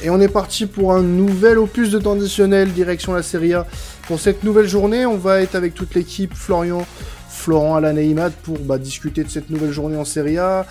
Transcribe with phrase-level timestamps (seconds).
[0.00, 3.66] Et on est parti pour un nouvel opus de temps additionnel, direction la Serie A.
[4.06, 6.86] Pour cette nouvelle journée, on va être avec toute l'équipe, Florian,
[7.28, 10.66] Florent, Alan et Imad, pour bah, discuter de cette nouvelle journée en Serie A.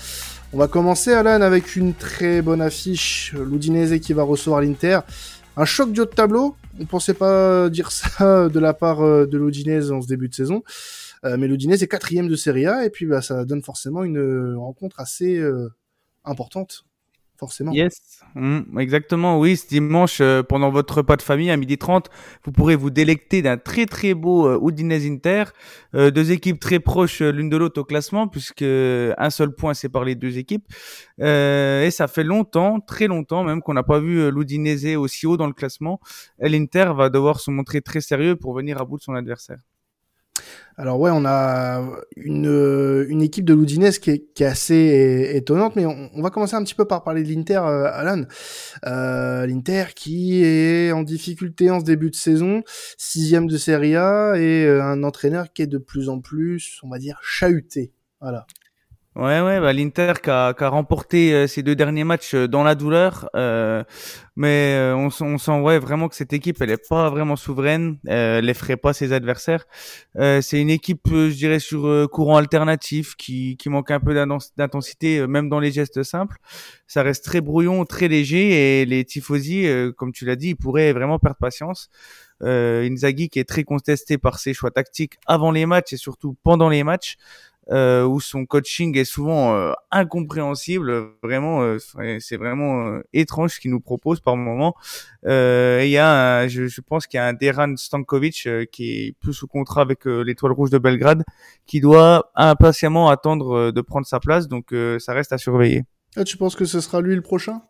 [0.53, 4.99] On va commencer, Alan, avec une très bonne affiche, l'Udinese qui va recevoir l'Inter.
[5.57, 9.25] Un choc du haut de tableau, on pensait pas dire ça de la part euh,
[9.25, 10.63] de l'Udinese en ce début de saison.
[11.25, 14.55] Euh, mais l'Udinese est quatrième de Serie A, et puis bah, ça donne forcément une
[14.55, 15.73] rencontre assez euh,
[16.23, 16.85] importante
[17.37, 17.71] forcément.
[17.71, 19.39] Yes, mmh, exactement.
[19.39, 22.09] Oui, ce dimanche, euh, pendant votre repas de famille à midi 30,
[22.43, 25.45] vous pourrez vous délecter d'un très très beau euh, Udinese Inter.
[25.95, 29.73] Euh, deux équipes très proches euh, l'une de l'autre au classement, puisque un seul point
[29.73, 30.65] sépare les deux équipes.
[31.19, 35.47] et ça fait longtemps, très longtemps même, qu'on n'a pas vu l'Udinese aussi haut dans
[35.47, 35.99] le classement.
[36.39, 39.59] L'Inter va devoir se montrer très sérieux pour venir à bout de son adversaire.
[40.79, 41.83] Alors ouais, on a
[42.15, 46.63] une, une équipe de l'Udinese qui est, qui assez étonnante, mais on, va commencer un
[46.63, 48.25] petit peu par parler de l'Inter, euh, Alan.
[48.85, 52.61] Euh, L'Inter qui est en difficulté en ce début de saison,
[52.95, 56.89] sixième de Serie A, et euh, un entraîneur qui est de plus en plus, on
[56.89, 57.91] va dire, chahuté.
[58.21, 58.45] Voilà.
[59.17, 62.47] Ouais, ouais, bah, l'Inter qui a, qui a, remporté euh, ses deux derniers matchs euh,
[62.47, 63.83] dans la douleur, euh,
[64.35, 67.97] mais euh, on, on sent ouais, vraiment que cette équipe, elle est pas vraiment souveraine,
[68.07, 69.65] euh, elle effraie pas ses adversaires.
[70.15, 74.13] c'est une équipe, je dirais, sur courant alternatif qui, qui manque un peu
[74.55, 76.37] d'intensité, même dans les gestes simples.
[76.85, 80.93] Ça reste très brouillon, très léger, et les tifosi, comme tu l'as dit, ils pourraient
[80.93, 81.89] vraiment perdre patience.
[82.43, 86.37] Euh, Inzaghi qui est très contesté par ses choix tactiques avant les matchs et surtout
[86.43, 87.17] pendant les matchs
[87.71, 91.09] euh, où son coaching est souvent euh, incompréhensible.
[91.23, 91.77] Vraiment, euh,
[92.19, 94.75] c'est vraiment euh, étrange ce qu'il nous propose par moment.
[95.25, 98.91] Euh, il y a, un, je, je, pense qu'il y a un Deran Stankovic qui
[98.91, 101.23] est plus sous contrat avec l'Étoile Rouge de Belgrade,
[101.65, 104.47] qui doit impatiemment attendre de prendre sa place.
[104.47, 105.83] Donc, ça reste à surveiller.
[106.15, 107.61] Ah, tu penses que ce sera lui le prochain?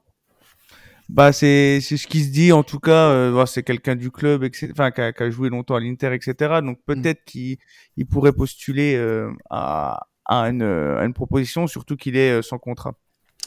[1.10, 4.44] Bah c'est c'est ce qui se dit en tout cas euh, c'est quelqu'un du club
[4.44, 6.82] etc enfin qui a, qui a, joué longtemps à l'Inter etc donc mm.
[6.86, 7.58] peut-être qu'il
[7.96, 12.58] il pourrait postuler euh, à à une, à une proposition surtout qu'il est euh, sans
[12.58, 12.94] contrat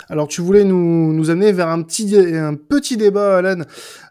[0.09, 3.62] alors tu voulais nous, nous amener vers un petit, un petit débat, Alan,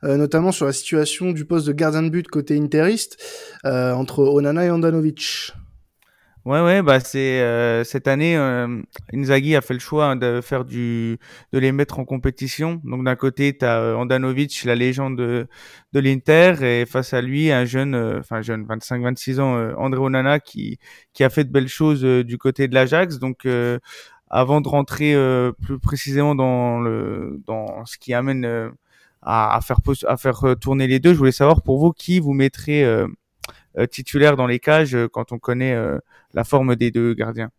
[0.04, 3.18] euh, notamment sur la situation du poste de gardien de but côté interiste
[3.66, 5.54] euh, entre Onana et Andanovic.
[6.50, 8.82] Ouais, ouais, bah c'est euh, cette année, euh,
[9.14, 11.20] Inzaghi a fait le choix de faire du,
[11.54, 12.82] de les mettre en compétition.
[12.86, 15.48] Donc d'un côté, tu as euh, Andanovic, la légende de,
[15.94, 20.00] de l'Inter, et face à lui, un jeune, euh, enfin jeune, 25-26 ans, euh, André
[20.00, 20.80] Onana, qui
[21.14, 23.20] qui a fait de belles choses du côté de l'Ajax.
[23.20, 23.48] Donc
[24.32, 25.14] avant de rentrer
[25.62, 28.72] plus précisément dans le dans ce qui amène
[29.22, 29.78] à, à, faire
[30.08, 32.84] à faire tourner les deux, je voulais savoir pour vous qui vous mettrez
[33.78, 36.00] euh, titulaire dans les cages euh, quand on connaît euh,
[36.34, 37.52] la forme des deux gardiens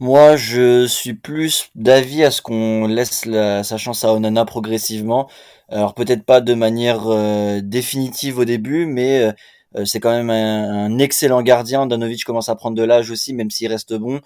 [0.00, 5.28] moi, je suis plus d'avis à ce qu'on laisse la, sa chance à Onana progressivement.
[5.68, 9.32] Alors peut-être pas de manière euh, définitive au début, mais
[9.76, 11.86] euh, c'est quand même un, excellent gardien.
[11.86, 14.20] Danovic commence à prendre de l'âge aussi, même s'il reste bon.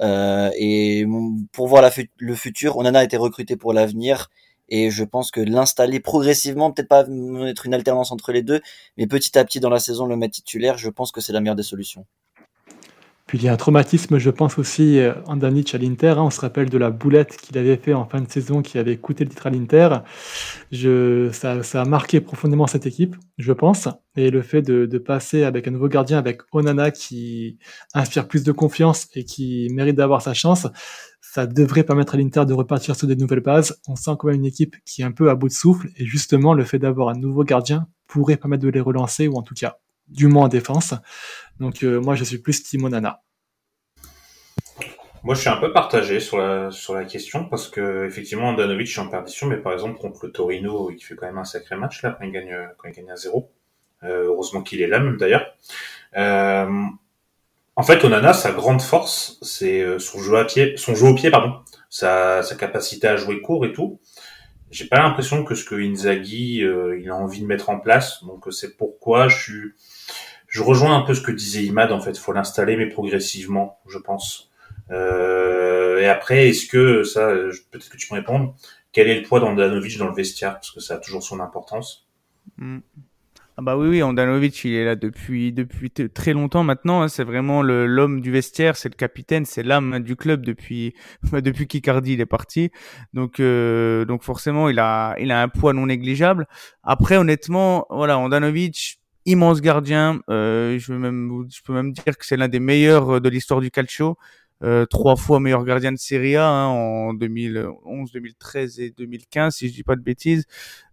[0.00, 1.06] Euh, et
[1.52, 1.88] pour voir
[2.18, 4.30] le futur, Onana a été recruté pour l'avenir.
[4.68, 7.04] Et je pense que l'installer progressivement, peut-être pas
[7.46, 8.60] être une alternance entre les deux,
[8.96, 11.40] mais petit à petit dans la saison le mettre titulaire, je pense que c'est la
[11.40, 12.06] meilleure des solutions.
[13.30, 16.14] Puis il y a un traumatisme, je pense aussi, euh, Andanic à l'Inter.
[16.16, 16.22] Hein.
[16.22, 18.96] On se rappelle de la boulette qu'il avait fait en fin de saison qui avait
[18.96, 19.98] coûté le titre à l'Inter.
[20.72, 23.86] Je, ça, ça, a marqué profondément cette équipe, je pense.
[24.16, 27.58] Et le fait de, de, passer avec un nouveau gardien, avec Onana qui
[27.94, 30.66] inspire plus de confiance et qui mérite d'avoir sa chance,
[31.20, 33.80] ça devrait permettre à l'Inter de repartir sur des nouvelles bases.
[33.86, 35.88] On sent quand même une équipe qui est un peu à bout de souffle.
[35.96, 39.42] Et justement, le fait d'avoir un nouveau gardien pourrait permettre de les relancer, ou en
[39.42, 39.76] tout cas,
[40.08, 40.94] du moins en défense.
[41.60, 43.22] Donc euh, moi, je suis plus Timo Nana.
[45.22, 48.88] Moi, je suis un peu partagé sur la, sur la question parce que effectivement, Andanovic
[48.88, 51.76] est en perdition, mais par exemple contre le Torino, il fait quand même un sacré
[51.76, 53.52] match là quand il gagne quand il gagne à zéro.
[54.02, 55.46] Euh, heureusement qu'il est là même d'ailleurs.
[56.16, 56.66] Euh,
[57.76, 61.14] en fait, Onana, sa grande force, c'est euh, son jeu à pied, son jeu au
[61.14, 64.00] pied, pardon, sa, sa capacité à jouer court et tout.
[64.70, 68.22] J'ai pas l'impression que ce que Inzaghi euh, il a envie de mettre en place,
[68.24, 69.72] donc c'est pourquoi je suis
[70.50, 73.98] je rejoins un peu ce que disait Imad, en fait, faut l'installer, mais progressivement, je
[73.98, 74.50] pense.
[74.90, 77.28] Euh, et après, est-ce que, ça,
[77.70, 78.56] peut-être que tu peux répondre,
[78.92, 80.54] quel est le poids d'Andanovic dans le vestiaire?
[80.54, 82.08] Parce que ça a toujours son importance.
[82.58, 82.80] Mm.
[83.56, 87.02] Ah bah oui, oui, Andanovic, il est là depuis depuis très longtemps maintenant.
[87.02, 87.08] Hein.
[87.08, 90.94] C'est vraiment l'homme du vestiaire, c'est le capitaine, c'est l'âme du club depuis
[91.32, 92.70] depuis qu'Icardi il est parti.
[93.12, 96.46] Donc euh, donc forcément, il a il a un poids non négligeable.
[96.82, 98.99] Après, honnêtement, voilà, Andanovic,
[99.30, 100.20] immense gardien.
[100.28, 100.92] Euh, je,
[101.62, 104.16] peux même dire que c'est l'un des meilleurs euh, de l'histoire du calcio.
[104.62, 109.68] euh, trois fois meilleur gardien de Serie A hein, en 2011, 2013 et 2015, si
[109.68, 110.44] je dis pas de bêtises.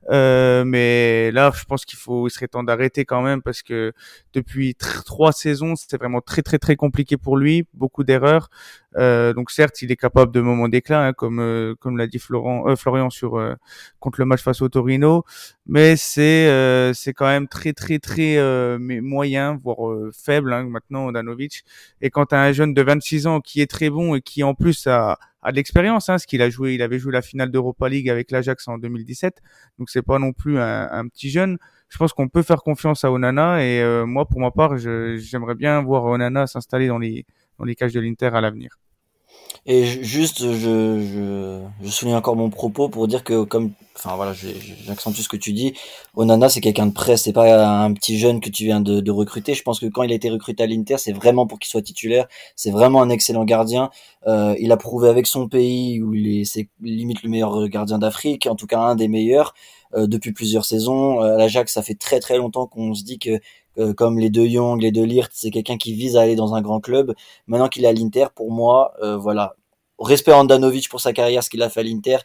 [0.10, 3.92] Mais là, je pense qu'il faut, il serait temps d'arrêter quand même parce que
[4.34, 4.76] depuis
[5.06, 8.50] trois saisons, c'était vraiment très très très compliqué pour lui, beaucoup d'erreurs.
[8.98, 12.20] Euh, donc certes, il est capable de moments d'éclat, hein, comme euh, comme l'a dit
[12.20, 13.54] Florent, euh, Florian sur euh,
[14.00, 15.24] contre le match face au Torino,
[15.68, 16.48] mais c'est
[16.94, 18.38] c'est quand même très très très
[18.80, 21.64] moyen, voire faible hein, maintenant Danovic.
[22.02, 24.54] Et quand as un jeune de 26 ans qui est très bon et qui en
[24.56, 27.52] plus a a de l'expérience, hein, ce qu'il a joué, il avait joué la finale
[27.52, 29.42] d'Europa League avec l'Ajax en 2017,
[29.80, 31.58] donc c'est pas non plus un, un, petit jeune.
[31.90, 35.82] Je pense qu'on peut faire confiance à Onana et moi, pour ma part, j'aimerais bien
[35.84, 37.26] voir Onana s'installer dans les
[37.60, 38.78] dans les cages de l'Inter à l'avenir.
[39.66, 41.60] Et juste, je,
[41.90, 44.32] souligne encore mon propos pour dire que, comme, enfin voilà,
[44.86, 45.74] j'accentue ce que tu dis.
[46.16, 49.54] Onana, c'est quelqu'un de prêt, c'est pas un petit jeune que tu viens de, recruter.
[49.54, 51.82] Je pense que quand il a été recruté à l'Inter, c'est vraiment pour qu'il soit
[51.82, 52.28] titulaire.
[52.56, 53.90] C'est vraiment un excellent gardien.
[54.28, 57.98] Euh, il a prouvé avec son pays où il est, c'est limite le meilleur gardien
[57.98, 59.54] d'Afrique, en tout cas un des meilleurs.
[59.96, 61.24] Euh, depuis plusieurs saisons.
[61.24, 63.40] Euh, L'Ajax, ça fait très très longtemps qu'on se dit que
[63.80, 66.56] euh, comme les deux Young, les deux Lirt, c'est quelqu'un qui vise à aller dans
[66.56, 67.14] un grand club.
[67.48, 69.56] Maintenant qu'il est à l'Inter, pour moi, euh, voilà,
[70.00, 72.18] respect à Andanovic pour sa carrière, ce qu'il a fait à l'Inter.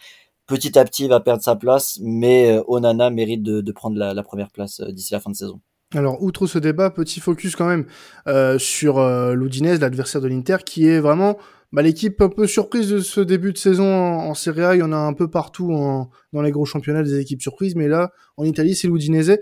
[0.46, 3.96] Petit à petit, il va perdre sa place, mais euh, Onana mérite de, de prendre
[3.96, 5.60] la, première place d'ici la fin de saison.
[5.94, 7.86] Alors, outre ce débat, petit focus quand même
[8.26, 11.36] euh, sur euh, l'Udinese, l'adversaire de l'Inter, qui est vraiment
[11.72, 14.74] bah, l'équipe un peu surprise de ce début de saison en, en, Serie A.
[14.74, 17.76] Il y en a un peu partout en, dans les gros championnats des équipes surprises,
[17.76, 19.38] mais là, en Italie, c'est l'Udinese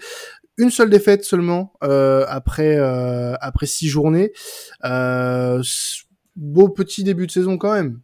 [0.61, 4.33] une seule défaite seulement euh, après euh, après six journées.
[4.85, 5.63] Euh,
[6.37, 8.01] beau petit début de saison quand même.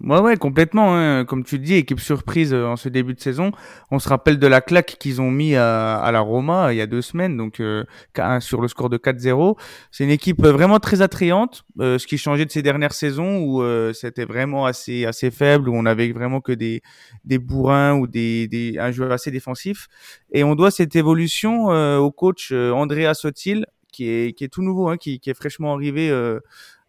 [0.00, 0.96] Ouais, ouais, complètement.
[0.96, 1.24] Hein.
[1.24, 3.52] Comme tu dis, équipe surprise euh, en ce début de saison.
[3.90, 6.80] On se rappelle de la claque qu'ils ont mis à, à, la Roma il y
[6.80, 7.84] a deux semaines, donc euh,
[8.40, 9.56] sur le score de 4-0.
[9.90, 13.38] C'est une équipe euh, vraiment très attrayante, euh, ce qui changeait de ces dernières saisons
[13.38, 16.82] où euh, c'était vraiment assez assez faible, où on avait vraiment que des
[17.24, 19.88] des bourrins ou des, des un joueur assez défensif.
[20.32, 24.88] Et on doit cette évolution au coach Andrea Sotil, qui est qui est tout nouveau,
[24.88, 26.10] hein, qui, qui est fraîchement arrivé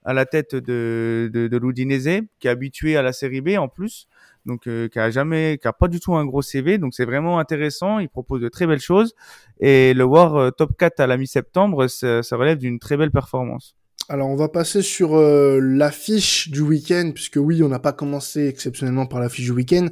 [0.06, 3.68] à la tête de, de, de l'Udinese, qui est habitué à la série B en
[3.68, 4.08] plus,
[4.46, 7.06] donc euh, qui a jamais, qui a pas du tout un gros CV, donc c'est
[7.06, 8.00] vraiment intéressant.
[8.00, 9.14] Il propose de très belles choses
[9.60, 13.12] et le voir euh, top 4 à la mi-septembre, ça, ça, relève d'une très belle
[13.12, 13.76] performance.
[14.10, 18.48] Alors on va passer sur euh, l'affiche du week-end, puisque oui, on n'a pas commencé
[18.48, 19.88] exceptionnellement par l'affiche du week-end.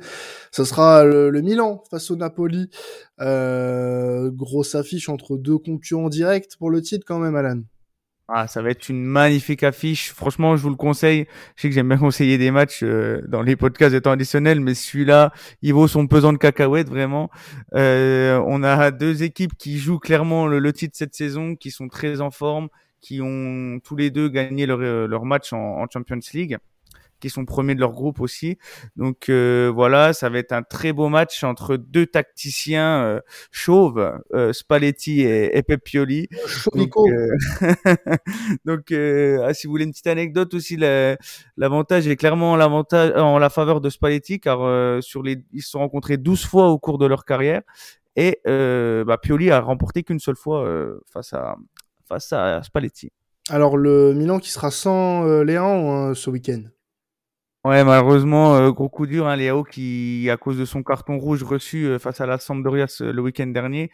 [0.51, 2.69] Ce sera le, le, Milan face au Napoli.
[3.21, 7.61] Euh, grosse affiche entre deux concurrents directs pour le titre quand même, Alan.
[8.33, 10.13] Ah, ça va être une magnifique affiche.
[10.13, 11.28] Franchement, je vous le conseille.
[11.57, 14.62] Je sais que j'aime bien conseiller des matchs euh, dans les podcasts de temps additionnel,
[14.62, 17.30] mais celui-là, il vaut son pesant de cacahuètes, vraiment.
[17.75, 22.22] Euh, on a deux équipes qui jouent clairement le, titre cette saison, qui sont très
[22.22, 22.69] en forme,
[23.01, 26.57] qui ont tous les deux gagné leur, euh, leur match en Champions League
[27.21, 28.57] qui sont premiers de leur groupe aussi.
[28.97, 33.19] Donc euh, voilà, ça va être un très beau match entre deux tacticiens euh,
[33.51, 36.27] chauves, euh, Spalletti et, et Pep Pioli.
[36.75, 36.91] Donc,
[38.65, 40.77] donc ah, si vous voulez une petite anecdote aussi,
[41.57, 45.79] l'avantage est clairement l'avantage en la faveur de Spalletti, car sur les, ils se sont
[45.79, 47.62] rencontrés 12 fois au cours de leur carrière
[48.18, 50.68] et bah, Pioli a remporté qu'une seule fois
[51.13, 51.56] face à
[52.07, 53.12] face à Spalletti.
[53.50, 56.62] Alors le Milan qui sera sans euh, Léon hein, ce week-end.
[57.63, 61.44] Ouais, malheureusement, euh, gros coup dur, hein, Léo qui, à cause de son carton rouge
[61.44, 63.91] reçu euh, face à la Sampdoria le week-end dernier,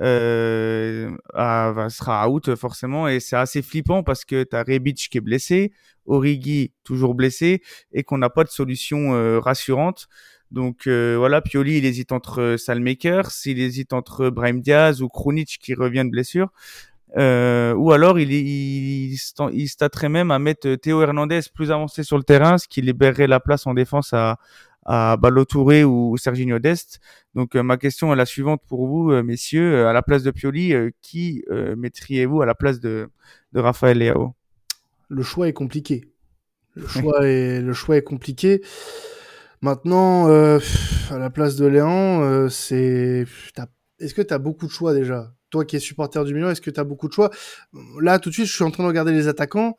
[0.00, 1.10] euh,
[1.90, 5.72] sera out forcément et c'est assez flippant parce que t'as Rebic qui est blessé,
[6.06, 7.60] Origi toujours blessé
[7.92, 10.08] et qu'on n'a pas de solution euh, rassurante.
[10.50, 15.58] Donc euh, voilà, Pioli il hésite entre Salmakers, il hésite entre Brahim Diaz ou Krunic
[15.60, 16.48] qui revient de blessure.
[17.16, 19.18] Euh, ou alors il, il, il,
[19.52, 23.40] il même à mettre Théo Hernandez plus avancé sur le terrain, ce qui libérerait la
[23.40, 24.38] place en défense à,
[24.84, 27.00] à Balotouré ou Serginho Dest.
[27.34, 29.74] Donc euh, ma question est la suivante pour vous, euh, messieurs.
[29.74, 31.44] Euh, à la place de Pioli, euh, qui
[31.76, 33.10] mettriez-vous à la place de,
[33.52, 34.34] de Raphaël Leao?
[35.08, 36.12] Le choix est compliqué.
[36.76, 38.62] Le choix, est, le choix est compliqué.
[39.62, 43.26] Maintenant, à la place de Léon, c'est...
[43.98, 45.34] Est-ce que tu as beaucoup de choix déjà?
[45.50, 47.30] Toi qui es supporter du Milan, est-ce que tu as beaucoup de choix?
[48.00, 49.76] Là, tout de suite, je suis en train de regarder les attaquants.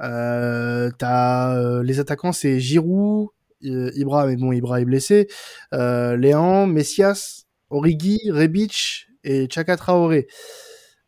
[0.00, 3.28] Euh, as, euh, les attaquants, c'est Giroud,
[3.64, 5.28] euh, Ibra, mais bon, Ibra est blessé,
[5.74, 10.28] euh, Léon, Messias, Origi, Rebic et Chaka Traoré.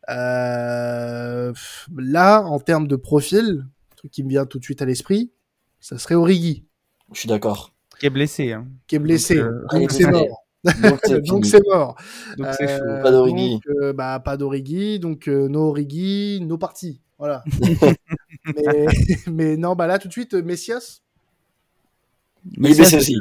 [0.09, 1.53] Euh,
[1.95, 3.65] là, en termes de profil,
[3.95, 5.31] truc qui me vient tout de suite à l'esprit,
[5.79, 6.65] ça serait Origi.
[7.13, 7.73] Je suis d'accord.
[7.99, 8.51] Qui est blessé.
[8.51, 8.67] Hein.
[8.87, 9.35] Qui est blessé.
[9.35, 10.45] Donc, euh, donc c'est mort.
[11.25, 11.95] donc c'est mort.
[12.37, 12.83] Donc c'est chaud.
[12.83, 13.59] Euh, pas d'Origi.
[13.67, 17.01] Euh, bah, pas d'Origi, donc euh, no Origi, no parti.
[17.17, 17.43] Voilà.
[18.55, 18.85] mais,
[19.31, 21.01] mais, non, bah là tout de suite, Messias.
[22.57, 23.17] Messias aussi.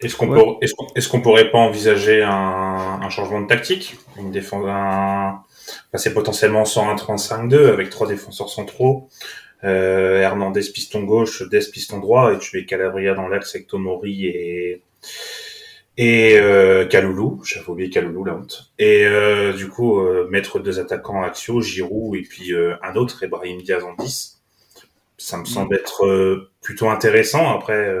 [0.00, 0.58] Est-ce qu'on ouais.
[0.94, 2.30] est-ce qu'on pourrait pas envisager un,
[3.02, 5.42] un, changement de tactique, une défense, un,
[5.90, 9.08] passer potentiellement 101-35-2 avec trois défenseurs centraux,
[9.64, 14.26] euh, Hernandez piston gauche, Des piston droit, et tu mets Calabria dans l'axe avec Tomori
[14.26, 14.82] et
[16.00, 18.72] et euh, Kaloulou, j'avais oublié Kaloulou la honte.
[18.78, 23.60] Et euh, du coup euh, mettre deux attaquants Axio, Giroud et puis un autre, Ibrahim
[23.60, 24.40] Diaz en 10.
[25.18, 27.50] Ça me semble être euh, plutôt intéressant.
[27.52, 27.92] Après,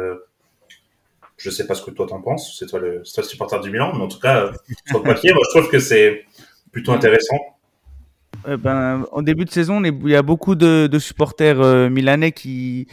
[1.36, 2.56] je sais pas ce que toi t'en penses.
[2.56, 4.52] C'est toi le, toi le supporter du Milan, mais en tout cas
[4.86, 6.24] sur le papier, moi je trouve que c'est
[6.70, 7.57] plutôt intéressant.
[8.46, 12.86] Euh, ben, en début de saison, il y a beaucoup de, supporters euh, milanais qui,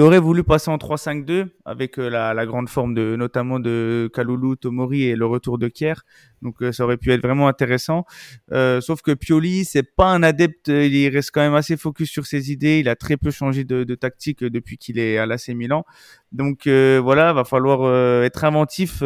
[0.00, 4.56] auraient voulu passer en 3-5-2 avec euh, la, la, grande forme de notamment de Kaloulou,
[4.56, 5.94] Tomori et le retour de Kier.
[6.42, 8.04] Donc ça aurait pu être vraiment intéressant.
[8.50, 12.52] sauf que Pioli, c'est pas un adepte, il reste quand même assez focus sur ses
[12.52, 12.80] idées.
[12.80, 15.84] Il a très peu changé de, de tactique depuis qu'il est à l'AC Milan.
[16.32, 19.02] Donc voilà, va falloir être inventif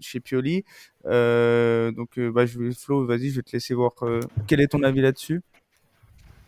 [0.00, 0.64] chez Pioli.
[1.06, 4.60] Euh, donc, euh, bah, je vais, Flo, vas-y, je vais te laisser voir euh, quel
[4.60, 5.42] est ton avis là-dessus.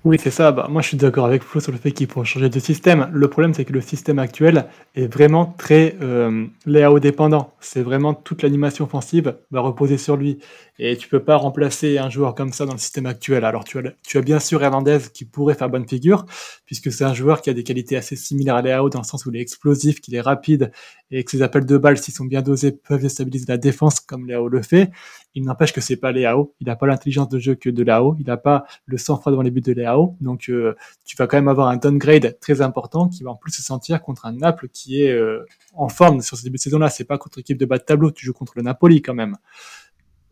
[0.07, 0.53] Oui, c'est ça.
[0.53, 3.09] Bah, moi, je suis d'accord avec Flo sur le fait qu'il faut changer de système.
[3.11, 7.55] Le problème, c'est que le système actuel est vraiment très euh, layout dépendant.
[7.59, 10.41] C'est vraiment toute l'animation offensive va reposer sur lui.
[10.79, 13.47] Et tu peux pas remplacer un joueur comme ça dans le système actuel.
[13.47, 16.27] Alors, tu as, tu as bien sûr Hernandez qui pourrait faire bonne figure,
[16.67, 19.25] puisque c'est un joueur qui a des qualités assez similaires à Léao dans le sens
[19.25, 20.71] où il est explosif, qu'il est rapide,
[21.11, 24.27] et que ses appels de balles, s'ils sont bien dosés, peuvent déstabiliser la défense comme
[24.27, 24.91] Léao le fait.
[25.35, 26.55] Il n'empêche que c'est pas Léao.
[26.61, 28.17] Il n'a pas l'intelligence de jeu que de Léao.
[28.21, 30.17] Il n'a pas le sang-froid devant les buts de Léao.
[30.21, 30.75] Donc, euh,
[31.05, 34.01] tu vas quand même avoir un downgrade très important qui va en plus se sentir
[34.01, 36.89] contre un Naples qui est euh, en forme sur ce début de saison-là.
[36.89, 38.13] C'est pas contre l'équipe de bas de tableau.
[38.13, 39.37] Tu joues contre le Napoli quand même.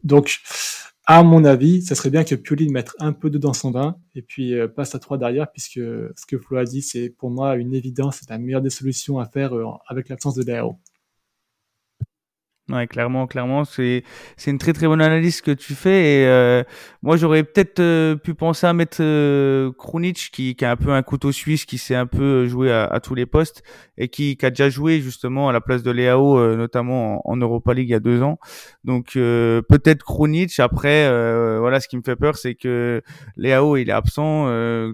[0.04, 0.38] Donc,
[1.04, 3.96] à mon avis, ça serait bien que Pioli mette un peu de dans son bain
[4.14, 7.30] et puis euh, passe à trois derrière, puisque ce que Flo a dit, c'est pour
[7.30, 9.52] moi une évidence, c'est la meilleure des solutions à faire
[9.88, 10.76] avec l'absence de Léo.
[12.70, 14.04] Ouais, clairement, clairement, c'est
[14.36, 16.20] c'est une très très bonne analyse que tu fais.
[16.22, 16.62] Et euh,
[17.02, 20.92] moi, j'aurais peut-être euh, pu penser à mettre euh, Krunic, qui, qui a un peu
[20.92, 23.64] un couteau suisse, qui s'est un peu euh, joué à, à, tous les postes
[23.98, 27.32] et qui, qui a déjà joué justement à la place de Léao, euh, notamment en,
[27.32, 28.38] en, Europa League il y a deux ans.
[28.84, 30.60] Donc euh, peut-être Krunic.
[30.60, 31.08] Après,
[31.58, 33.02] voilà, ce qui me fait peur, c'est que
[33.36, 34.44] Léao il est absent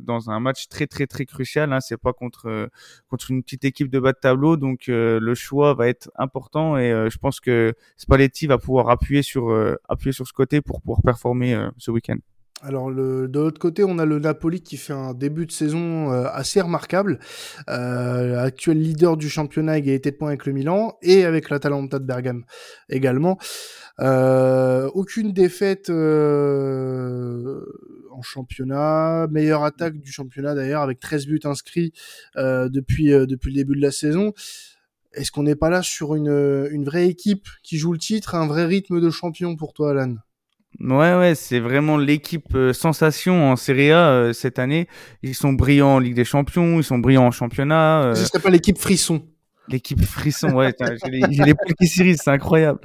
[0.01, 1.73] dans un match très très très crucial.
[1.75, 1.81] Hein.
[1.81, 2.71] C'est pas contre
[3.09, 6.91] contre une petite équipe de bas de tableau, donc le choix va être important et
[7.11, 7.58] je pense que
[7.97, 11.91] Spalletti va pouvoir appuyer sur, euh, appuyer sur ce côté pour pouvoir performer euh, ce
[11.91, 12.19] week-end.
[12.63, 16.25] Alors de l'autre côté, on a le Napoli qui fait un début de saison euh,
[16.33, 17.21] assez remarquable,
[17.69, 22.05] euh, actuel leader du championnat, égalité de points avec le Milan et avec l'Atalanta de
[22.05, 22.45] Bergame
[22.89, 23.39] également.
[24.01, 27.65] Euh, aucune défaite euh,
[28.11, 31.93] en championnat, meilleure attaque du championnat d'ailleurs avec 13 buts inscrits
[32.35, 34.33] depuis depuis le début de la saison.
[35.19, 38.47] Est-ce qu'on n'est pas là sur une, une vraie équipe qui joue le titre, un
[38.47, 40.15] vrai rythme de champion pour toi, Alan?
[40.81, 44.87] Ouais, ouais, c'est vraiment l'équipe euh, sensation en Serie A euh, cette année.
[45.23, 48.03] Ils sont brillants en Ligue des Champions, ils sont brillants en championnat.
[48.03, 48.15] Euh...
[48.15, 49.23] Ce serait pas l'équipe frisson
[49.71, 52.79] L'équipe frisson, ouais, j'ai les, les qui c'est incroyable.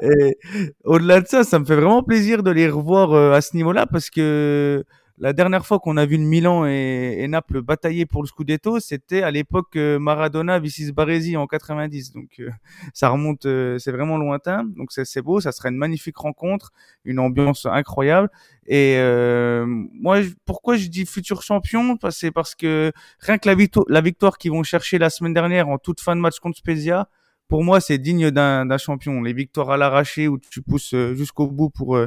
[0.84, 3.86] au-delà de ça, ça me fait vraiment plaisir de les revoir euh, à ce niveau-là
[3.86, 4.84] parce que
[5.22, 9.22] la dernière fois qu'on a vu le Milan et, Naples batailler pour le Scudetto, c'était
[9.22, 12.12] à l'époque euh, Maradona Vicis Baresi en 90.
[12.12, 12.50] Donc euh,
[12.92, 14.64] ça remonte, euh, c'est vraiment lointain.
[14.76, 16.72] Donc c'est beau, ça serait une magnifique rencontre,
[17.04, 18.30] une ambiance incroyable.
[18.66, 21.96] Et euh, moi, pourquoi je dis futur champion?
[22.10, 26.00] C'est parce que rien que la, victoire, qu'ils vont chercher la semaine dernière en toute
[26.00, 27.08] fin de match contre Spezia,
[27.46, 29.20] pour moi, c'est digne d'un champion.
[29.22, 31.98] Les victoires à l'arraché où tu pousses jusqu'au bout pour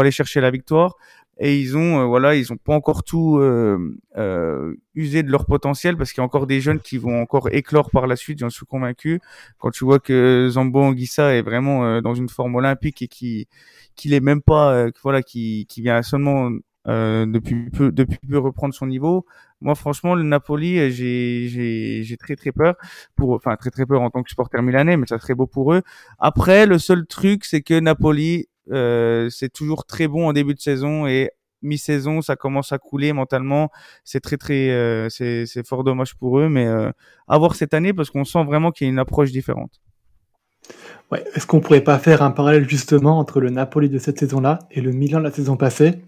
[0.00, 0.96] aller chercher la victoire
[1.38, 5.46] et ils ont euh, voilà ils ont pas encore tout euh, euh, usé de leur
[5.46, 8.38] potentiel parce qu'il y a encore des jeunes qui vont encore éclore par la suite
[8.38, 9.20] j'en suis convaincu.
[9.58, 13.48] Quand tu vois que Zambo Anguissa est vraiment euh, dans une forme olympique et qui
[13.96, 16.50] qu'il est même pas euh, voilà qui qui vient seulement
[16.86, 19.24] depuis peu depuis peu reprendre son niveau
[19.60, 22.74] moi franchement le Napoli j'ai j'ai j'ai très très peur
[23.14, 25.72] pour enfin très très peur en tant que supporter milanais mais ça serait beau pour
[25.74, 25.82] eux.
[26.18, 30.60] Après le seul truc c'est que Napoli euh, c'est toujours très bon en début de
[30.60, 31.30] saison et
[31.62, 33.70] mi-saison, ça commence à couler mentalement.
[34.04, 36.90] C'est très très, euh, c'est fort dommage pour eux, mais euh,
[37.28, 39.80] à voir cette année parce qu'on sent vraiment qu'il y a une approche différente.
[41.10, 41.24] Ouais.
[41.34, 44.80] Est-ce qu'on pourrait pas faire un parallèle justement entre le Napoli de cette saison-là et
[44.80, 46.00] le Milan de la saison passée,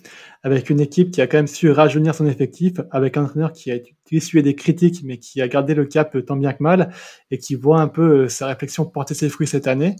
[0.42, 3.70] avec une équipe qui a quand même su rajeunir son effectif, avec un entraîneur qui
[3.70, 3.74] a
[4.12, 6.92] essuyé des critiques, mais qui a gardé le cap tant bien que mal,
[7.30, 9.96] et qui voit un peu euh, sa réflexion porter ses fruits cette année,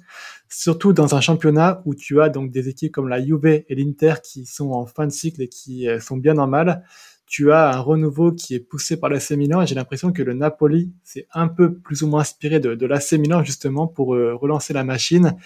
[0.49, 4.15] surtout dans un championnat où tu as donc des équipes comme la Juve et l'Inter
[4.23, 6.85] qui sont en fin de cycle et qui euh, sont bien en mal
[7.27, 10.35] tu as un renouveau qui est poussé par l'AC Milan et j'ai l'impression que le
[10.35, 14.35] Napoli s'est un peu plus ou moins inspiré de, de l'AC Milan justement pour euh,
[14.35, 15.37] relancer la machine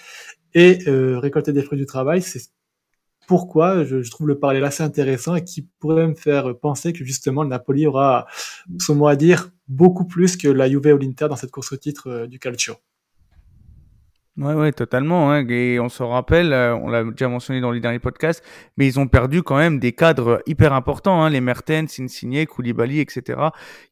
[0.53, 2.21] et euh, récolter des fruits du travail.
[2.21, 2.41] C'est
[3.29, 7.43] pourquoi je, trouve le parallèle assez intéressant et qui pourrait me faire penser que justement
[7.43, 8.25] le Napoli aura
[8.79, 11.77] son mot à dire beaucoup plus que la Juve ou l'Inter dans cette course au
[11.77, 12.73] titre euh, du Calcio.
[14.39, 15.33] Ouais, ouais, totalement.
[15.33, 15.45] Hein.
[15.49, 18.41] Et on se rappelle, euh, on l'a déjà mentionné dans les derniers podcasts,
[18.77, 23.01] mais ils ont perdu quand même des cadres hyper importants, hein, les Mertens, Insigne, Koulibaly,
[23.01, 23.37] etc.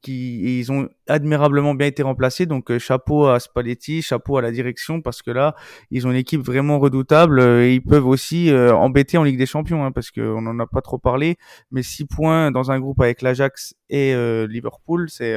[0.01, 2.45] Qui ils ont admirablement bien été remplacés.
[2.45, 5.53] Donc euh, chapeau à Spalletti, chapeau à la direction, parce que là,
[5.91, 9.45] ils ont une équipe vraiment redoutable euh, et ils peuvent aussi embêter en Ligue des
[9.45, 11.35] Champions, hein, parce qu'on n'en a pas trop parlé.
[11.71, 14.13] Mais six points dans un groupe avec l'Ajax et
[14.47, 15.35] Liverpool, c'est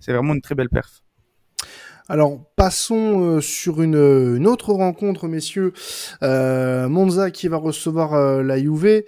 [0.00, 1.03] c'est vraiment une très belle perf.
[2.06, 5.72] Alors passons euh, sur une, une, autre rencontre, messieurs.
[6.22, 9.04] Euh, Monza qui va recevoir euh, la Juve.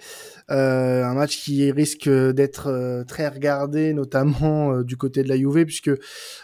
[0.49, 5.91] Euh, un match qui risque d'être très regardé, notamment du côté de la Juve, puisque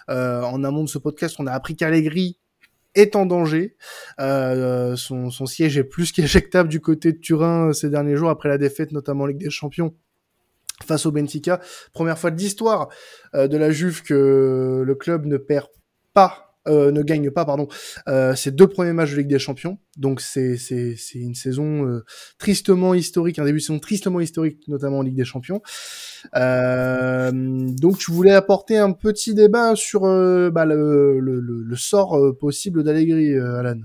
[0.07, 2.37] en amont de ce podcast, on a appris qu'Allegri
[2.93, 3.75] est en danger.
[4.19, 8.59] Son, son, siège est plus qu'éjectable du côté de Turin ces derniers jours, après la
[8.59, 9.95] défaite notamment en Ligue des Champions
[10.85, 11.61] face au Benfica.
[11.93, 12.89] Première fois de l'histoire
[13.33, 15.67] de la Juve que le club ne perd
[16.13, 17.67] pas, euh, ne gagne pas, pardon,
[18.07, 19.79] euh, ses deux premiers matchs de Ligue des Champions.
[19.97, 22.05] Donc c'est c'est c'est une saison euh,
[22.37, 25.61] tristement historique, un début de saison tristement historique, notamment en Ligue des Champions.
[26.33, 33.37] Donc tu voulais apporter un petit débat sur bah, le, le, le, sort possible d'Allegri,
[33.37, 33.79] Alan.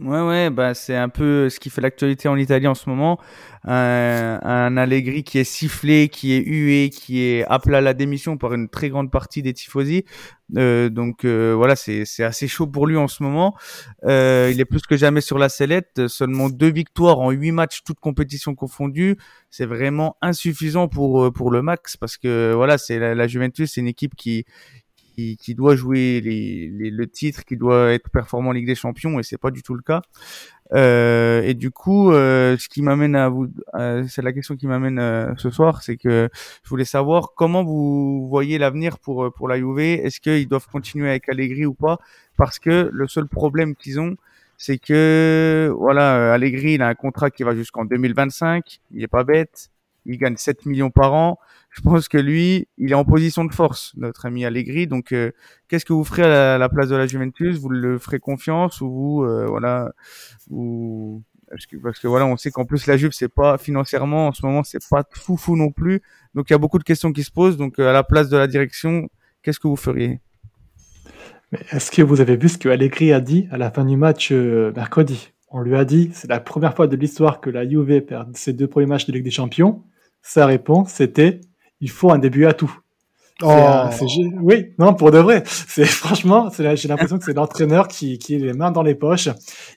[0.00, 3.18] Ouais, ouais, bah c'est un peu ce qui fait l'actualité en Italie en ce moment.
[3.64, 8.36] Un, un Allegri qui est sifflé, qui est hué, qui est appelé à la démission
[8.38, 10.04] par une très grande partie des tifosi.
[10.56, 13.56] Euh, donc euh, voilà, c'est assez chaud pour lui en ce moment.
[14.04, 16.06] Euh, il est plus que jamais sur la sellette.
[16.06, 19.16] Seulement deux victoires en huit matchs, toutes compétitions confondues.
[19.50, 23.80] C'est vraiment insuffisant pour pour le max parce que voilà, c'est la, la Juventus, c'est
[23.80, 24.44] une équipe qui
[25.36, 29.22] qui, doit jouer les, le titre, qui doit être performant en Ligue des Champions, et
[29.22, 30.02] c'est pas du tout le cas.
[30.74, 33.48] Euh, et du coup, euh, ce qui m'amène à vous,
[34.08, 36.28] c'est la question qui m'amène euh, ce soir, c'est que
[36.62, 39.78] je voulais savoir comment vous voyez l'avenir pour pour la Juve.
[39.80, 41.98] Est-ce qu'ils doivent continuer avec Allegri ou pas?
[42.36, 44.16] Parce que le seul problème qu'ils ont,
[44.56, 48.80] c'est que voilà, Allegri, il a un contrat qui va jusqu'en 2025.
[48.92, 49.70] Il est pas bête.
[50.06, 51.38] Il gagne 7 millions par an
[51.70, 54.86] je pense que lui, il est en position de force, notre ami Allegri.
[54.86, 55.30] Donc, euh,
[55.68, 57.58] qu'est-ce que vous ferez à la, place de la Juventus?
[57.58, 59.92] Vous le ferez confiance ou vous, euh, voilà,
[61.50, 64.32] parce que, parce que voilà, on sait qu'en plus la Juve, c'est pas financièrement en
[64.32, 66.02] ce moment, c'est pas fou fou non plus.
[66.34, 67.56] Donc, il y a beaucoup de questions qui se posent.
[67.56, 69.08] Donc, euh, à la place de la direction,
[69.42, 70.20] qu'est-ce que vous feriez?
[71.70, 74.32] Est-ce que vous avez vu ce que Allegri a dit à la fin du match
[74.32, 75.32] mercredi?
[75.50, 78.52] On lui a dit, c'est la première fois de l'histoire que la Juve perd ses
[78.52, 79.82] deux premiers matchs de Ligue des Champions.
[80.20, 81.40] Sa réponse, c'était
[81.80, 82.72] il faut un début à tout.
[83.40, 83.88] Oh.
[84.42, 85.44] oui, non, pour de vrai.
[85.46, 89.28] C'est franchement, j'ai l'impression que c'est l'entraîneur qui, qui a les mains dans les poches.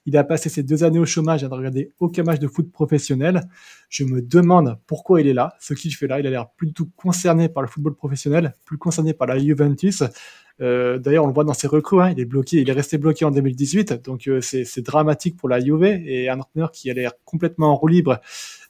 [0.07, 2.71] Il a passé ses deux années au chômage à ne regarder aucun match de foot
[2.71, 3.41] professionnel.
[3.87, 6.19] Je me demande pourquoi il est là, ce qu'il fait là.
[6.19, 9.37] Il a l'air plus du tout concerné par le football professionnel, plus concerné par la
[9.37, 10.01] Juventus.
[10.59, 12.01] Euh, D'ailleurs, on le voit dans ses recrues.
[12.01, 15.49] Hein, il est bloqué, il est resté bloqué en 2018, donc euh, c'est dramatique pour
[15.49, 18.19] la Juve et un entraîneur qui a l'air complètement en roue libre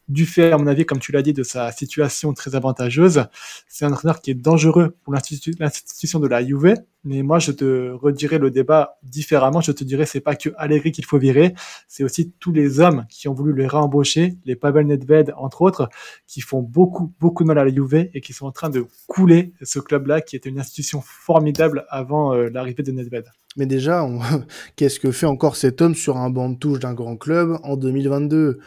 [0.07, 3.25] du fait, à mon avis, comme tu l'as dit, de sa situation très avantageuse.
[3.67, 6.75] C'est un entraîneur qui est dangereux pour l'institution de la Juve.
[7.03, 9.61] Mais moi, je te redirai le débat différemment.
[9.61, 11.55] Je te dirais, c'est pas que Allegri qu'il faut virer,
[11.87, 15.89] c'est aussi tous les hommes qui ont voulu le réembaucher, les Pavel Nedved, entre autres,
[16.27, 18.85] qui font beaucoup, beaucoup de mal à la Juve et qui sont en train de
[19.07, 23.25] couler ce club-là, qui était une institution formidable avant euh, l'arrivée de Nedved.
[23.57, 24.07] Mais déjà,
[24.75, 27.75] qu'est-ce que fait encore cet homme sur un banc de touche d'un grand club en
[27.75, 28.59] 2022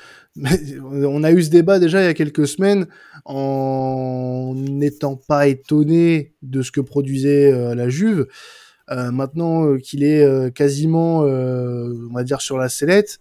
[0.82, 2.86] On a eu ce débat déjà il y a quelques semaines
[3.24, 8.26] en n'étant pas étonné de ce que produisait euh, la Juve.
[8.90, 13.18] Euh, maintenant euh, qu'il est quasiment, on va dire, sur la sellette,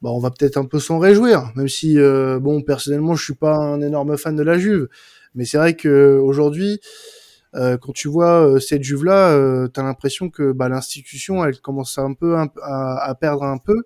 [0.00, 1.96] bah, on va peut-être un peu s'en réjouir, même si,
[2.40, 4.88] bon, personnellement, je suis pas un énorme fan de la Juve.
[5.34, 7.17] Mais c'est vrai que aujourd'hui, euh,
[7.54, 12.14] quand tu vois euh, cette Juve-là, euh, t'as l'impression que bah, l'institution, elle commence un
[12.14, 13.82] peu à, à, perdre un peu,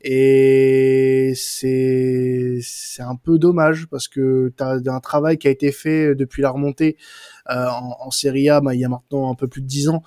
[0.00, 6.14] et c'est c'est un peu dommage parce que t'as un travail qui a été fait
[6.14, 6.96] depuis la remontée
[7.50, 9.88] euh, en, en Serie A, bah, il y a maintenant un peu plus de 10
[9.90, 10.02] ans.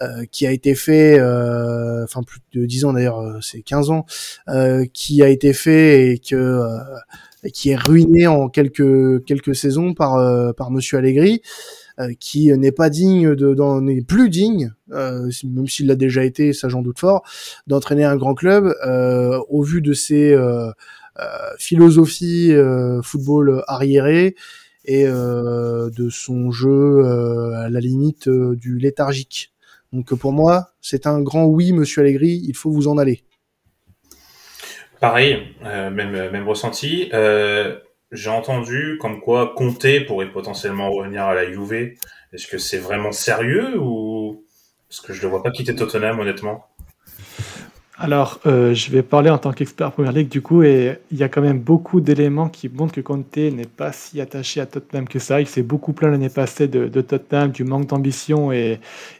[0.00, 3.90] Euh, qui a été fait, euh, enfin plus de 10 ans d'ailleurs, euh, c'est 15
[3.90, 4.06] ans,
[4.92, 6.62] qui a été fait et que
[7.52, 11.42] qui est ruiné en quelques quelques saisons par par Monsieur Allegri.
[12.20, 16.82] Qui n'est pas digne de, n'est plus digne, même s'il l'a déjà été, ça j'en
[16.82, 17.22] doute fort,
[17.66, 18.74] d'entraîner un grand club
[19.48, 20.36] au vu de ses
[21.58, 22.52] philosophies
[23.02, 24.36] football arriéré
[24.84, 27.04] et de son jeu
[27.56, 29.52] à la limite du léthargique.
[29.92, 33.24] Donc pour moi, c'est un grand oui, Monsieur Allegri, il faut vous en aller.
[35.00, 37.08] Pareil, euh, même même ressenti.
[38.10, 41.94] J'ai entendu comme quoi Conte pourrait potentiellement revenir à la Juve.
[42.32, 44.44] Est-ce que c'est vraiment sérieux ou
[44.88, 46.66] parce que je ne vois pas quitter Tottenham honnêtement?
[48.00, 51.24] Alors, euh, je vais parler en tant qu'expert Première Ligue du coup, et il y
[51.24, 55.08] a quand même beaucoup d'éléments qui montrent que Conte n'est pas si attaché à Tottenham
[55.08, 55.40] que ça.
[55.40, 58.78] Il s'est beaucoup plaint l'année passée de, Tottenham, du manque d'ambition et,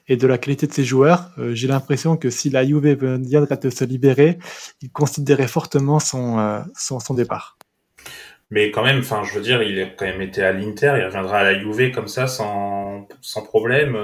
[0.08, 1.30] de la qualité de ses joueurs.
[1.38, 2.86] Euh, j'ai l'impression que si la Juve
[3.20, 4.38] viendrait de se libérer,
[4.80, 7.57] il considérait fortement son, euh, son, son, départ.
[8.50, 11.04] Mais quand même, enfin, je veux dire, il a quand même été à l'Inter, il
[11.04, 13.96] reviendra à la Juve comme ça sans, sans problème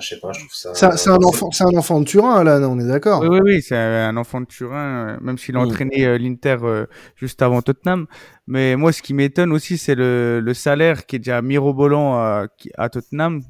[0.00, 0.96] je sais pas, je trouve ça.
[0.96, 3.22] C'est un enfant, c'est un enfant de Turin, là, on est d'accord.
[3.22, 6.58] Oui, oui, oui, c'est un enfant de Turin, euh, même s'il a entraîné euh, l'Inter
[6.62, 6.86] euh,
[7.16, 8.06] juste avant Tottenham.
[8.46, 12.46] Mais moi, ce qui m'étonne aussi, c'est le, le, salaire qui est déjà mirobolant à,
[12.76, 13.42] à Tottenham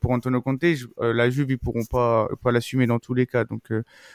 [0.00, 0.64] pour Antonio Conte.
[0.98, 3.44] la Juve, ils pourront pas pas l'assumer dans tous les cas.
[3.44, 3.72] Donc,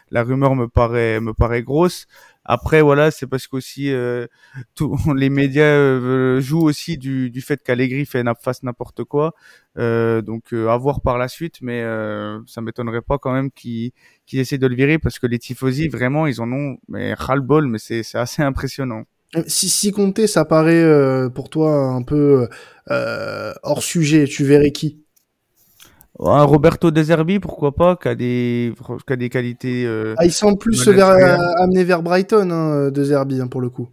[0.09, 2.07] la rumeur me paraît me paraît grosse.
[2.53, 4.27] Après, voilà, c'est parce qu'aussi euh,
[4.75, 9.33] tous les médias euh, jouent aussi du, du fait qu'Allegri fait n'importe quoi.
[9.77, 11.81] Euh, donc, à voir par la suite, mais
[12.47, 13.91] ça m'étonnerait pas quand même qu'ils
[14.25, 17.67] qu'ils essaient de le virer parce que les tifosi, vraiment, ils en ont mais ras-le-bol,
[17.67, 19.03] mais c'est assez impressionnant.
[19.47, 20.85] Si, si compter, ça paraît
[21.33, 22.49] pour toi un peu
[22.89, 25.05] hors sujet, tu verrais qui?
[26.29, 28.73] Un Roberto De Zerbi, pourquoi pas, qui a des,
[29.07, 29.85] qui a des qualités.
[29.85, 33.61] Euh, ah, il semble plus vers, euh, amené vers Brighton, hein, De Zerbi, hein, pour
[33.61, 33.89] le coup.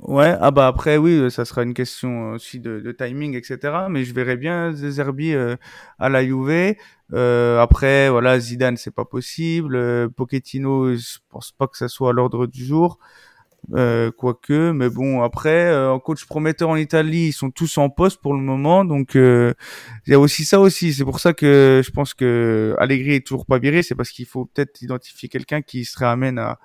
[0.00, 3.58] Ouais, ah bah après, oui, ça sera une question aussi de, de timing, etc.
[3.90, 5.56] Mais je verrais bien De Zerbi euh,
[5.98, 6.74] à la Juve.
[7.12, 10.10] Euh, après, voilà, Zidane, c'est pas possible.
[10.16, 12.98] Pochettino, je pense pas que ça soit à l'ordre du jour.
[13.74, 18.20] Euh, quoique, mais bon, après, euh, coach prometteur en Italie, ils sont tous en poste
[18.20, 19.54] pour le moment, donc euh,
[20.06, 20.92] il y a aussi ça aussi.
[20.92, 24.26] C'est pour ça que je pense que Allegri est toujours pas viré, c'est parce qu'il
[24.26, 26.58] faut peut-être identifier quelqu'un qui serait amène à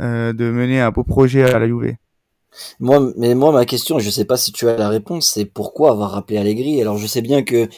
[0.00, 1.94] euh, de mener un beau projet à la Juve.
[2.80, 5.90] Moi, mais moi, ma question, je sais pas si tu as la réponse, c'est pourquoi
[5.90, 6.80] avoir rappelé Allegri?
[6.80, 7.68] Alors, je sais bien que euh,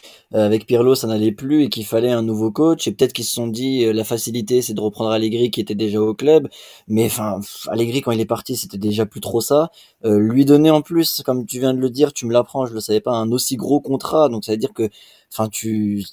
[0.47, 2.87] avec Pirlo, ça n'allait plus et qu'il fallait un nouveau coach.
[2.87, 5.75] Et peut-être qu'ils se sont dit, euh, la facilité, c'est de reprendre Allegri qui était
[5.75, 6.49] déjà au club.
[6.89, 9.71] Mais enfin, Allegri quand il est parti, c'était déjà plus trop ça.
[10.05, 12.75] Euh, lui donner en plus, comme tu viens de le dire, tu me l'apprends, je
[12.75, 14.29] le savais pas, un aussi gros contrat.
[14.29, 14.89] Donc, ça veut dire que,
[15.33, 16.05] enfin, tu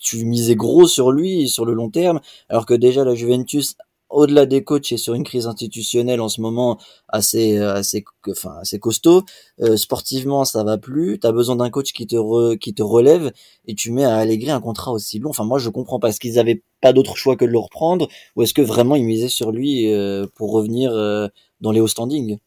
[0.00, 3.76] tu misais gros sur lui sur le long terme, alors que déjà la Juventus
[4.14, 8.78] au-delà des coachs et sur une crise institutionnelle en ce moment assez assez enfin assez
[8.78, 9.22] costaud.
[9.60, 11.18] Euh, sportivement, ça va plus.
[11.18, 13.32] T'as besoin d'un coach qui te qui te relève
[13.66, 15.30] et tu mets à Allegri un contrat aussi long.
[15.30, 16.08] Enfin moi je comprends pas.
[16.08, 19.04] Est-ce qu'ils avaient pas d'autre choix que de le reprendre ou est-ce que vraiment ils
[19.04, 21.28] misaient sur lui euh, pour revenir euh,
[21.60, 22.38] dans les hauts standings?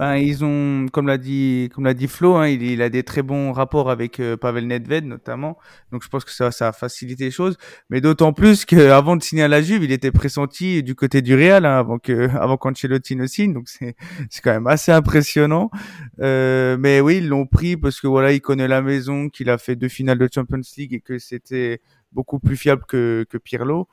[0.00, 3.02] Ben, ils ont, comme l'a dit, comme l'a dit Flo, hein, il, il, a des
[3.02, 5.58] très bons rapports avec euh, Pavel Nedved notamment.
[5.92, 7.58] Donc je pense que ça, ça a facilité les choses.
[7.90, 11.34] Mais d'autant plus qu'avant de signer à la Juve, il était pressenti du côté du
[11.34, 13.52] Real hein, avant que, avant qu'Ancelotti ne signe.
[13.52, 13.94] Donc c'est,
[14.30, 15.70] c'est quand même assez impressionnant.
[16.22, 19.58] Euh, mais oui, ils l'ont pris parce que voilà, il connaît la maison, qu'il a
[19.58, 21.82] fait deux finales de Champions League et que c'était
[22.12, 23.88] beaucoup plus fiable que, que Pirlo.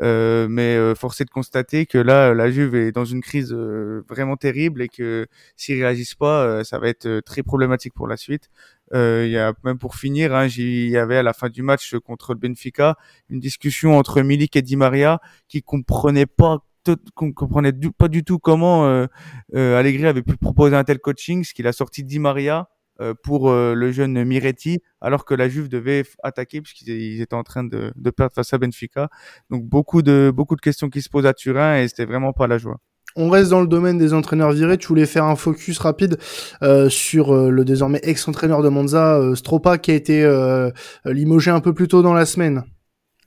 [0.00, 3.52] Euh, mais euh, force est de constater que là, la Juve est dans une crise
[3.52, 8.08] euh, vraiment terrible et que s'ils réagissent pas, euh, ça va être très problématique pour
[8.08, 8.48] la suite.
[8.94, 11.94] Il y a même pour finir, hein, il y avait à la fin du match
[12.04, 12.98] contre le Benfica
[13.30, 16.58] une discussion entre Milik et Di Maria qui comprenait pas
[17.14, 19.06] comprenait pas du tout comment
[19.54, 22.64] euh, Allegri avait pu proposer un tel coaching, ce qu'il a sorti Di Maria euh,
[23.22, 27.64] pour euh, le jeune Miretti, alors que la Juve devait attaquer puisqu'ils étaient en train
[27.64, 29.08] de, de, perdre face à Benfica.
[29.50, 32.46] Donc beaucoup de beaucoup de questions qui se posent à Turin et c'était vraiment pas
[32.46, 32.78] la joie.
[33.14, 34.78] On reste dans le domaine des entraîneurs virés.
[34.78, 36.18] Tu voulais faire un focus rapide
[36.62, 40.12] euh, sur euh, le désormais ex-entraîneur de Monza, euh, Stropa, qui a été
[41.04, 42.64] limogé un peu plus tôt dans la semaine.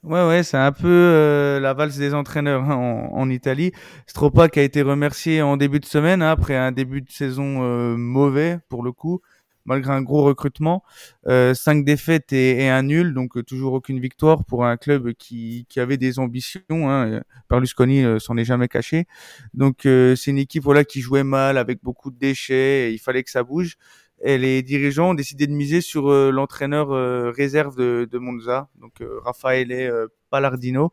[0.02, 3.72] Ouais, ouais, c'est un peu la valse des entraîneurs hein, en, en, Italie.
[4.06, 7.96] Stropa qui a été remercié en début de semaine hein, après un début de saison
[7.96, 9.20] mauvais pour le coup
[9.66, 10.82] malgré un gros recrutement.
[11.26, 15.80] Euh, cinq défaites et, un nul, donc toujours aucune victoire pour un club qui, qui
[15.80, 16.60] avait des ambitions.
[16.70, 17.22] Hein.
[17.50, 19.06] Berlusconi s'en est jamais caché.
[19.52, 22.90] Donc c'est une équipe voilà qui jouait mal avec beaucoup de déchets.
[22.90, 23.76] Et il fallait que ça bouge
[24.22, 28.68] et les dirigeants ont décidé de miser sur euh, l'entraîneur euh, réserve de, de, Monza,
[28.80, 30.90] donc euh, Raffaele Pallardino,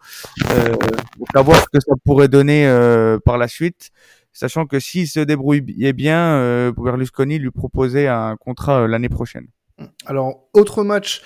[1.33, 2.67] pour voir ce que ça pourrait donner
[3.25, 3.91] par la suite,
[4.33, 9.47] sachant que s'il se débrouillait bien, Berlusconi lui proposait un contrat l'année prochaine.
[10.05, 11.21] Alors, autre match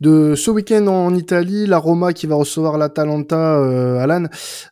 [0.00, 4.26] de ce week-end en Italie, la Roma qui va recevoir l'Atalanta, euh, Alan,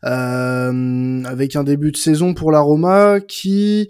[0.05, 3.89] euh, avec un début de saison pour la Roma qui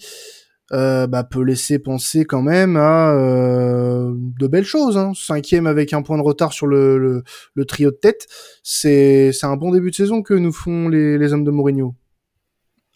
[0.73, 4.97] euh, bah, peut laisser penser quand même à euh, de belles choses.
[4.97, 5.11] Hein.
[5.15, 7.23] Cinquième avec un point de retard sur le
[7.67, 8.27] trio de tête,
[8.63, 11.93] c'est un bon début de saison que nous font les, les hommes de Mourinho.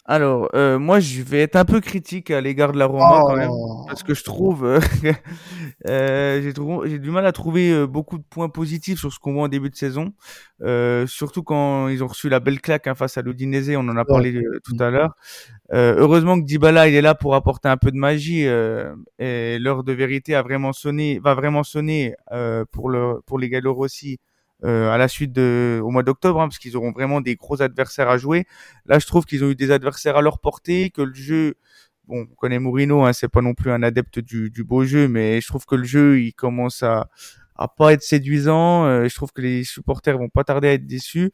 [0.04, 3.36] Alors, euh, moi, je vais être un peu critique à l'égard de la Roma quand
[3.36, 3.84] même, oh.
[3.86, 4.80] parce que je trouve, euh,
[5.88, 6.42] euh,
[6.86, 9.70] j'ai du mal à trouver beaucoup de points positifs sur ce qu'on voit en début
[9.70, 10.12] de saison,
[11.06, 14.04] surtout quand ils ont reçu la belle claque hein, face à l'Udinese, on en a
[14.04, 15.14] parlé tout à l'heure.
[15.70, 19.92] heureusement que Dybala il est là pour apporter un peu de magie et l'heure de
[19.92, 22.16] vérité a vraiment sonné, va vraiment sonner
[22.72, 24.18] pour le pour les Gallo Rossi
[24.64, 27.62] euh, à la suite de, au mois d'octobre, hein, parce qu'ils auront vraiment des gros
[27.62, 28.46] adversaires à jouer.
[28.86, 31.54] Là, je trouve qu'ils ont eu des adversaires à leur portée, que le jeu,
[32.06, 35.08] bon, on connaît Mourinho, hein, c'est pas non plus un adepte du, du, beau jeu,
[35.08, 37.08] mais je trouve que le jeu, il commence à,
[37.56, 38.84] à pas être séduisant.
[38.86, 41.32] Euh, je trouve que les supporters vont pas tarder à être déçus.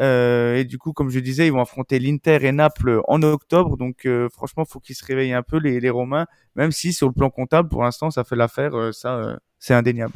[0.00, 3.76] Euh, et du coup, comme je disais, ils vont affronter l'Inter et Naples en octobre.
[3.76, 7.08] Donc, euh, franchement, faut qu'ils se réveillent un peu les, les Romains, même si sur
[7.08, 8.74] le plan comptable, pour l'instant, ça fait l'affaire.
[8.74, 10.14] Euh, ça, c'est indéniable.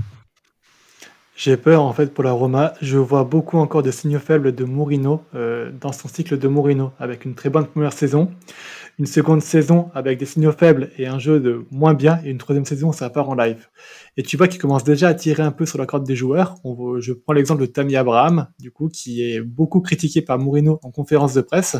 [1.36, 2.72] J'ai peur en fait pour la Roma.
[2.80, 6.92] Je vois beaucoup encore de signaux faibles de Mourinho euh, dans son cycle de Mourinho,
[6.98, 8.30] avec une très bonne première saison,
[8.98, 12.38] une seconde saison avec des signaux faibles et un jeu de moins bien, et une
[12.38, 13.68] troisième saison ça part en live.
[14.16, 16.54] Et tu vois qu'il commence déjà à tirer un peu sur la corde des joueurs.
[17.00, 20.90] Je prends l'exemple de Tammy Abraham, du coup, qui est beaucoup critiqué par Mourinho en
[20.90, 21.76] conférence de presse.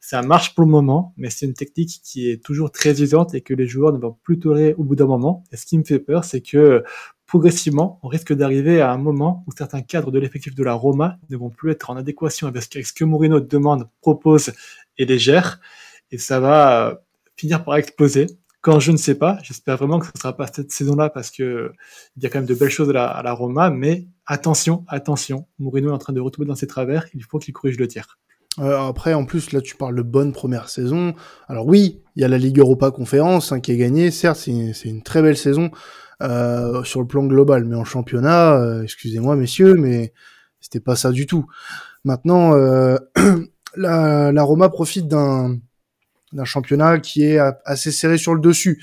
[0.00, 3.40] Ça marche pour le moment, mais c'est une technique qui est toujours très usante et
[3.40, 5.42] que les joueurs ne vont plus tolérer au bout d'un moment.
[5.52, 6.84] Et ce qui me fait peur, c'est que
[7.26, 11.18] progressivement, on risque d'arriver à un moment où certains cadres de l'effectif de la Roma
[11.28, 14.52] ne vont plus être en adéquation avec ce que Mourinho demande, propose
[14.98, 15.60] et les gère,
[16.10, 16.94] et ça va euh,
[17.36, 18.26] finir par exploser.
[18.60, 21.30] Quand je ne sais pas, j'espère vraiment que ce ne sera pas cette saison-là parce
[21.30, 21.72] que
[22.16, 25.90] il y a quand même de belles choses à la, Roma, mais attention, attention, Mourinho
[25.90, 28.18] est en train de retomber dans ses travers, il faut qu'il corrige le tir.
[28.58, 31.14] Euh, après, en plus, là, tu parles de bonne première saison.
[31.46, 34.10] Alors oui, il y a la Ligue Europa Conférence hein, qui est gagnée.
[34.10, 35.70] Certes, c'est une très belle saison,
[36.22, 37.64] euh, sur le plan global.
[37.64, 40.14] Mais en championnat, euh, excusez-moi messieurs, mais
[40.60, 41.46] c'était pas ça du tout.
[42.04, 42.96] Maintenant, euh,
[43.76, 45.58] la, Roma profite d'un
[46.44, 48.82] championnat qui est assez serré sur le dessus.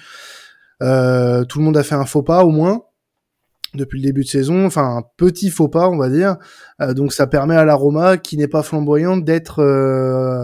[0.80, 2.84] tout le monde a fait un faux pas au moins
[3.74, 6.38] depuis le début de saison, enfin un petit faux pas on va dire.
[6.92, 9.64] donc ça permet à la Roma, qui n'est pas flamboyante, d'être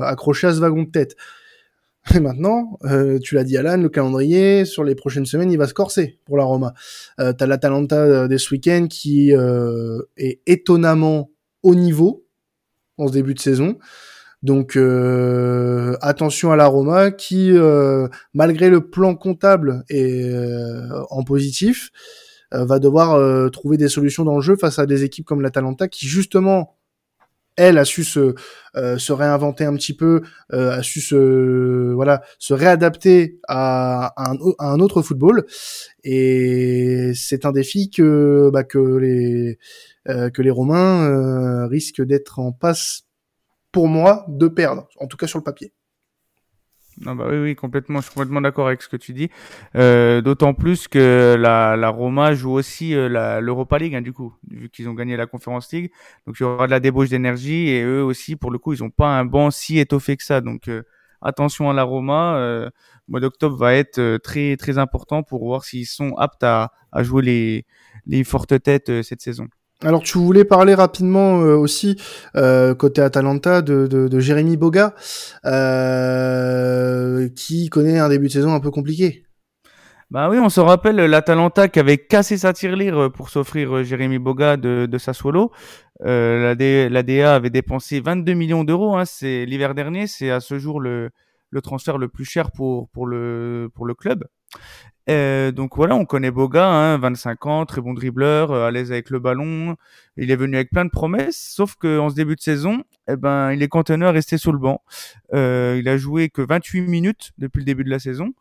[0.04, 1.16] accroché à ce wagon de tête.
[2.16, 5.68] Et maintenant, euh, tu l'as dit Alan, le calendrier sur les prochaines semaines, il va
[5.68, 6.74] se corser pour la Roma.
[7.20, 11.30] Euh, t'as l'Atalanta euh, des ce week-end qui euh, est étonnamment
[11.62, 12.26] au niveau
[12.98, 13.78] en ce début de saison.
[14.42, 17.52] Donc euh, attention à la Roma qui,
[18.34, 20.32] malgré le plan comptable et
[21.10, 21.90] en positif,
[22.52, 26.08] va devoir trouver des solutions dans le jeu face à des équipes comme l'Atalanta qui
[26.08, 26.79] justement
[27.56, 28.36] elle a su se,
[28.76, 30.22] euh, se réinventer un petit peu,
[30.54, 35.46] euh, a su se voilà se réadapter à, un, à un, autre football.
[36.04, 39.60] Et c'est un défi que bah, que les
[40.08, 43.04] euh, que les Romains risquent d'être en passe
[43.72, 45.74] pour moi de perdre, en tout cas sur le papier.
[47.02, 48.00] Bah oui, oui, complètement.
[48.00, 49.30] Je suis complètement d'accord avec ce que tu dis.
[49.76, 54.70] Euh, D'autant plus que la, Roma joue aussi euh, l'Europa League, hein, du coup, vu
[54.70, 55.92] qu'ils ont gagné la Conference League.
[56.28, 58.84] Donc il y aura de la débauche d'énergie et eux aussi, pour le coup, ils
[58.84, 60.42] n'ont pas un banc si étoffé que ça.
[60.42, 60.84] Donc euh,
[61.22, 62.36] attention à la Roma.
[62.38, 62.72] Le
[63.08, 67.24] mois d'octobre va être très très important pour voir s'ils sont aptes à, à jouer
[67.24, 67.66] les,
[68.08, 69.48] les fortes têtes cette saison.
[69.82, 71.96] Alors tu voulais parler rapidement euh, aussi
[72.36, 74.94] euh, côté Atalanta de, Jérémy Boga
[75.46, 79.24] euh, qui connaît un début de saison un peu compliqué.
[80.12, 84.58] Bah oui, on se rappelle l'Atalanta qui avait cassé sa tirelire pour s'offrir Jérémy Boga
[84.58, 85.52] de, de Sassuolo.
[86.02, 88.98] la, la DA avait dépensé 22 millions d'euros.
[88.98, 90.08] Hein, c'est l'hiver dernier.
[90.08, 91.12] C'est à ce jour le,
[91.50, 94.26] le transfert le plus cher pour pour le pour le club.
[95.52, 99.10] Donc voilà, on connaît Boga, hein, 25 ans, très bon dribbleur, euh, à l'aise avec
[99.10, 99.76] le ballon.
[100.16, 103.52] Il est venu avec plein de promesses, sauf qu'en ce début de saison, eh ben,
[103.52, 104.82] il est cantonné à rester sur le banc.
[105.34, 108.34] Euh, il a joué que 28 minutes depuis le début de la saison.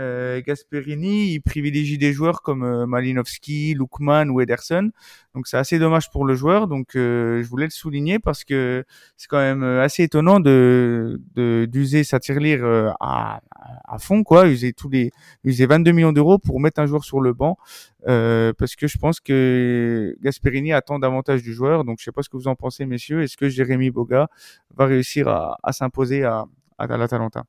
[0.00, 4.90] Euh, Gasperini, il privilégie des joueurs comme euh, Malinowski, Lukman ou Ederson.
[5.34, 6.66] Donc c'est assez dommage pour le joueur.
[6.66, 8.84] Donc euh, je voulais le souligner parce que
[9.16, 12.64] c'est quand même euh, assez étonnant de d'user sa tirelire
[13.00, 13.40] à,
[13.84, 14.48] à fond, quoi.
[14.48, 15.10] User tous les,
[15.44, 17.58] user 22 millions d'euros pour mettre un joueur sur le banc.
[18.06, 21.84] parce que je pense que Gasperini attend davantage du joueur.
[21.84, 23.22] Donc je sais pas ce que vous en pensez, messieurs.
[23.22, 24.28] Est-ce que Jérémy Boga
[24.74, 26.46] va réussir à, à s'imposer à,
[26.78, 27.44] à l'Atalanta?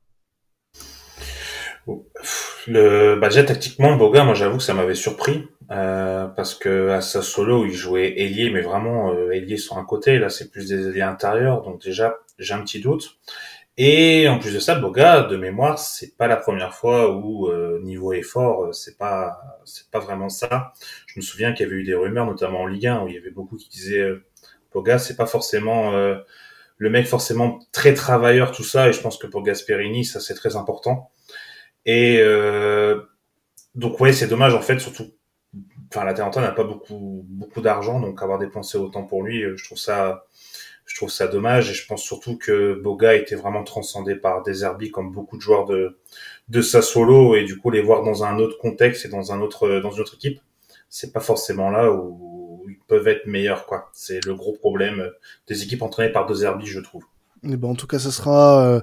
[2.67, 7.65] Le budget tactiquement, Boga, moi j'avoue que ça m'avait surpris euh, parce que à solo
[7.65, 10.19] il jouait ailier, mais vraiment euh, ailier sur un côté.
[10.19, 13.17] Là, c'est plus des ailiers intérieurs, donc déjà j'ai un petit doute.
[13.77, 17.79] Et en plus de ça, Boga, de mémoire, c'est pas la première fois où euh,
[17.81, 20.73] niveau effort, euh, c'est pas c'est pas vraiment ça.
[21.07, 23.15] Je me souviens qu'il y avait eu des rumeurs, notamment en Ligue 1, où il
[23.15, 24.25] y avait beaucoup qui disaient euh,
[24.73, 26.17] Boga, c'est pas forcément euh,
[26.77, 28.89] le mec forcément très travailleur, tout ça.
[28.89, 31.11] Et je pense que pour Gasperini, ça c'est très important.
[31.85, 33.01] Et euh,
[33.75, 35.11] donc ouais, c'est dommage en fait, surtout.
[35.89, 39.57] Enfin, la Terrenta n'a pas beaucoup beaucoup d'argent, donc avoir dépensé autant pour lui, euh,
[39.57, 40.25] je trouve ça
[40.85, 41.71] je trouve ça dommage.
[41.71, 45.41] Et je pense surtout que Boga était vraiment transcendé par des Deserbi comme beaucoup de
[45.41, 45.99] joueurs de
[46.49, 49.79] de Sassuolo et du coup les voir dans un autre contexte et dans un autre
[49.81, 50.41] dans une autre équipe,
[50.89, 53.89] c'est pas forcément là où ils peuvent être meilleurs quoi.
[53.93, 55.11] C'est le gros problème
[55.47, 57.05] des équipes entraînées par Deserbi, je trouve.
[57.43, 58.81] Mais bon, en tout cas, ça sera euh,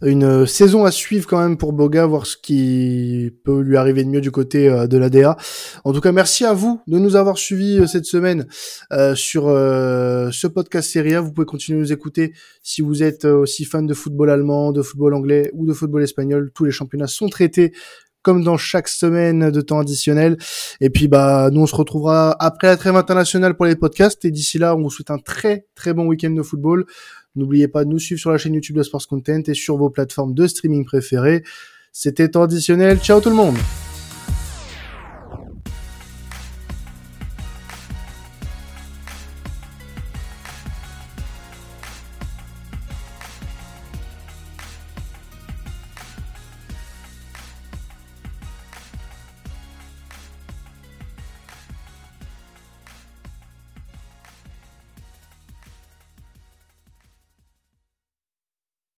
[0.00, 4.08] une saison à suivre quand même pour Boga, voir ce qui peut lui arriver de
[4.08, 5.36] mieux du côté euh, de l'ADA.
[5.82, 8.46] En tout cas, merci à vous de nous avoir suivis euh, cette semaine
[9.16, 11.20] sur ce podcast Serie A.
[11.20, 14.82] Vous pouvez continuer à nous écouter si vous êtes aussi fan de football allemand, de
[14.82, 16.52] football anglais ou de football espagnol.
[16.54, 17.72] Tous les championnats sont traités
[18.22, 20.36] comme dans chaque semaine de temps additionnel.
[20.80, 24.24] Et puis bah nous on se retrouvera après la trêve internationale pour les podcasts.
[24.24, 26.86] Et d'ici là, on vous souhaite un très très bon week-end de football.
[27.36, 29.90] N'oubliez pas de nous suivre sur la chaîne YouTube de Sports Content et sur vos
[29.90, 31.44] plateformes de streaming préférées.
[31.92, 32.98] C'était traditionnel.
[32.98, 33.56] Ciao tout le monde